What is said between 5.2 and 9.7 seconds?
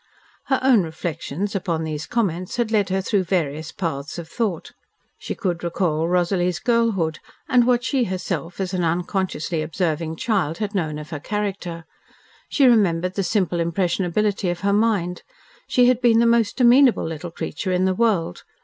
could recall Rosalie's girlhood, and what she herself, as an unconsciously